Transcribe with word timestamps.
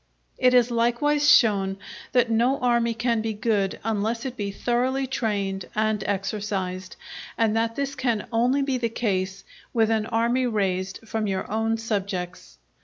It 0.39 0.55
is 0.55 0.71
likewise 0.71 1.29
shown 1.31 1.77
that 2.11 2.31
no 2.31 2.57
army 2.57 2.95
can 2.95 3.21
be 3.21 3.33
good 3.35 3.77
unless 3.83 4.25
it 4.25 4.35
be 4.35 4.49
thoroughly 4.49 5.05
trained 5.05 5.69
and 5.75 6.03
exercised, 6.07 6.95
and 7.37 7.55
that 7.55 7.75
this 7.75 7.93
can 7.93 8.25
only 8.31 8.63
be 8.63 8.79
the 8.79 8.89
case 8.89 9.43
with 9.75 9.91
an 9.91 10.07
army 10.07 10.47
raised 10.47 11.07
from 11.07 11.27
your 11.27 11.47
own 11.51 11.77
subjects. 11.77 12.57